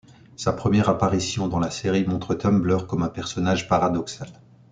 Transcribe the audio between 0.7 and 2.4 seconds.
apparition dans la série montre